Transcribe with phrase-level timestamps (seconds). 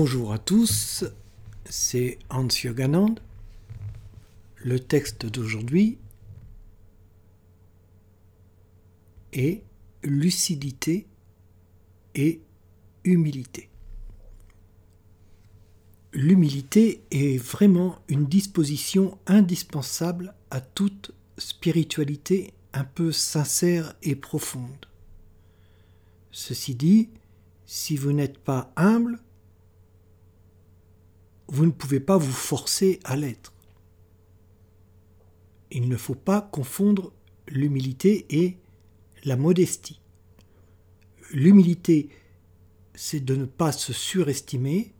[0.00, 1.02] Bonjour à tous,
[1.68, 3.16] c'est Hans Yoganand.
[4.58, 5.98] Le texte d'aujourd'hui
[9.32, 9.64] est
[10.04, 11.08] lucidité
[12.14, 12.40] et
[13.02, 13.70] humilité.
[16.12, 24.86] L'humilité est vraiment une disposition indispensable à toute spiritualité un peu sincère et profonde.
[26.30, 27.08] Ceci dit,
[27.66, 29.18] si vous n'êtes pas humble,
[31.48, 33.52] vous ne pouvez pas vous forcer à l'être.
[35.70, 37.12] Il ne faut pas confondre
[37.46, 38.58] l'humilité et
[39.24, 40.00] la modestie.
[41.32, 42.10] L'humilité,
[42.94, 44.94] c'est de ne pas se surestimer,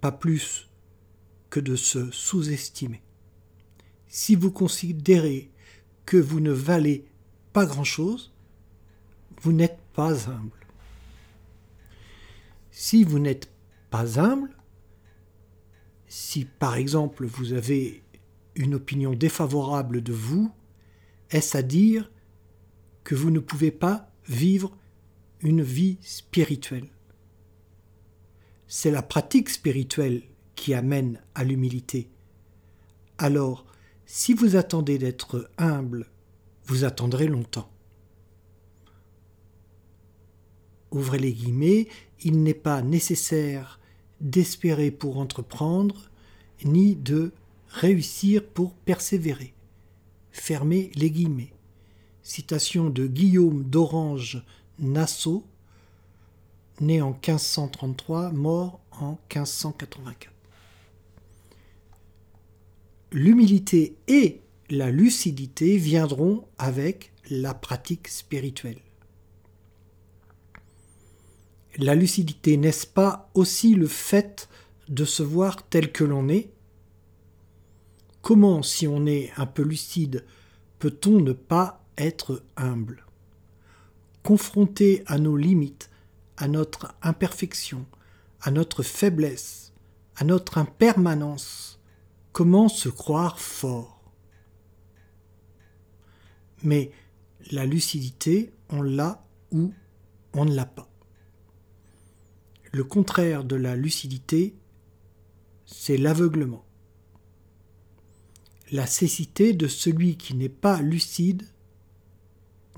[0.00, 0.68] pas plus
[1.50, 3.02] que de se sous-estimer.
[4.08, 5.50] Si vous considérez
[6.06, 7.04] que vous ne valez
[7.52, 8.32] pas grand-chose,
[9.40, 10.66] vous n'êtes pas humble.
[12.70, 13.50] Si vous n'êtes
[13.90, 14.50] pas humble,
[16.14, 18.02] si par exemple vous avez
[18.54, 20.52] une opinion défavorable de vous,
[21.30, 22.12] est-ce à dire
[23.02, 24.76] que vous ne pouvez pas vivre
[25.40, 26.90] une vie spirituelle?
[28.66, 30.20] C'est la pratique spirituelle
[30.54, 32.10] qui amène à l'humilité.
[33.16, 33.64] Alors,
[34.04, 36.10] si vous attendez d'être humble,
[36.66, 37.72] vous attendrez longtemps.
[40.90, 41.88] Ouvrez les guillemets,
[42.20, 43.80] il n'est pas nécessaire
[44.22, 46.10] d'espérer pour entreprendre,
[46.64, 47.32] ni de
[47.68, 49.52] réussir pour persévérer.
[50.30, 51.52] Fermez les guillemets.
[52.22, 54.42] Citation de Guillaume d'Orange
[54.78, 55.44] Nassau,
[56.80, 60.32] né en 1533, mort en 1584
[63.12, 68.80] l'humilité et la lucidité viendront avec la pratique spirituelle.
[71.78, 74.48] La lucidité, n'est-ce pas aussi le fait
[74.88, 76.50] de se voir tel que l'on est?
[78.20, 80.24] Comment, si on est un peu lucide,
[80.78, 83.04] peut-on ne pas être humble?
[84.22, 85.90] Confronté à nos limites,
[86.36, 87.86] à notre imperfection,
[88.40, 89.72] à notre faiblesse,
[90.16, 91.72] à notre impermanence,
[92.32, 94.00] Comment se croire fort?
[96.62, 96.90] Mais
[97.50, 99.74] la lucidité, on l'a ou
[100.32, 100.88] on ne l'a pas.
[102.72, 104.54] Le contraire de la lucidité,
[105.66, 106.64] c'est l'aveuglement.
[108.70, 111.42] La cécité de celui qui n'est pas lucide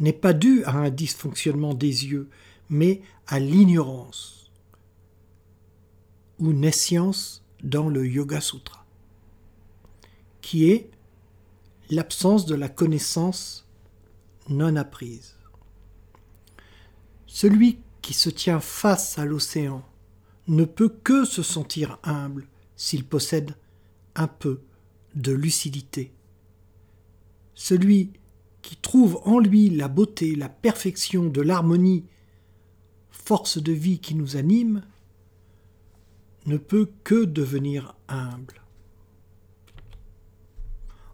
[0.00, 2.28] n'est pas due à un dysfonctionnement des yeux,
[2.68, 4.50] mais à l'ignorance
[6.40, 8.84] ou nescience dans le Yoga Sutra
[10.44, 10.90] qui est
[11.88, 13.66] l'absence de la connaissance
[14.50, 15.38] non apprise.
[17.26, 19.82] Celui qui se tient face à l'océan
[20.46, 23.56] ne peut que se sentir humble s'il possède
[24.14, 24.60] un peu
[25.14, 26.12] de lucidité.
[27.54, 28.12] Celui
[28.60, 32.04] qui trouve en lui la beauté, la perfection de l'harmonie,
[33.10, 34.82] force de vie qui nous anime,
[36.44, 38.60] ne peut que devenir humble.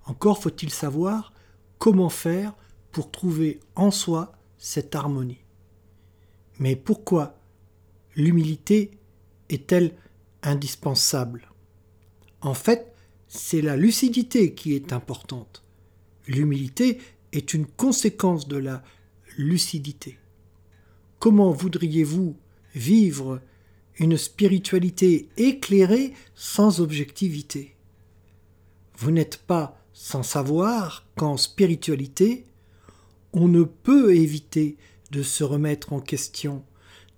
[0.06, 1.32] Encore faut-il savoir
[1.78, 2.56] comment faire
[2.90, 5.44] pour trouver en soi cette harmonie.
[6.60, 7.40] Mais pourquoi
[8.14, 8.92] l'humilité
[9.48, 9.96] est-elle
[10.42, 11.50] indispensable?
[12.42, 12.94] En fait,
[13.28, 15.64] c'est la lucidité qui est importante.
[16.28, 16.98] L'humilité
[17.32, 18.82] est une conséquence de la
[19.38, 20.18] lucidité.
[21.18, 22.36] Comment voudriez-vous
[22.74, 23.40] vivre
[23.98, 27.74] une spiritualité éclairée sans objectivité?
[28.98, 32.46] Vous n'êtes pas sans savoir qu'en spiritualité,
[33.32, 34.76] on ne peut éviter
[35.10, 36.64] de se remettre en question,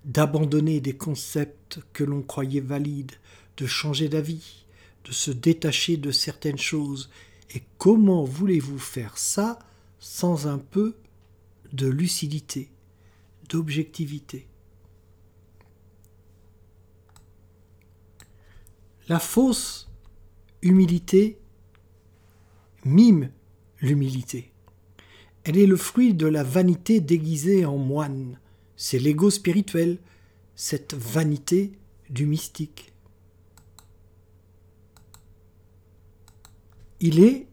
[0.05, 3.13] d'abandonner des concepts que l'on croyait valides,
[3.57, 4.65] de changer d'avis,
[5.05, 7.09] de se détacher de certaines choses.
[7.53, 9.59] Et comment voulez-vous faire ça
[9.99, 10.95] sans un peu
[11.71, 12.69] de lucidité,
[13.49, 14.47] d'objectivité?
[19.09, 19.89] La fausse
[20.61, 21.37] humilité
[22.85, 23.31] mime
[23.81, 24.52] l'humilité.
[25.45, 28.39] Elle est le fruit de la vanité déguisée en moine.
[28.77, 29.97] C'est l'ego spirituel,
[30.55, 31.73] cette vanité
[32.09, 32.93] du mystique.
[37.01, 37.47] Il est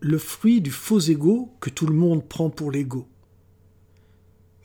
[0.00, 3.06] le fruit du faux ego que tout le monde prend pour l'ego.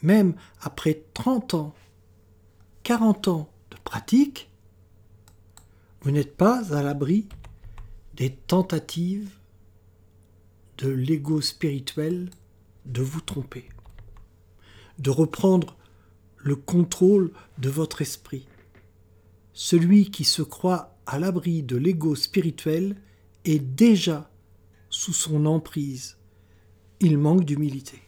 [0.02, 1.76] Même après 30 ans,
[2.84, 4.50] 40 ans de pratique,
[6.02, 7.28] vous n'êtes pas à l'abri
[8.14, 9.32] des tentatives
[10.78, 12.30] de l'ego spirituel
[12.86, 13.70] de vous tromper,
[15.00, 15.76] de reprendre
[16.38, 18.48] le contrôle de votre esprit.
[19.54, 22.98] celui qui se croit à l'abri de l'ego spirituel
[23.46, 24.30] est déjà
[24.90, 26.18] sous son emprise.
[27.00, 28.05] Il manque d'humilité.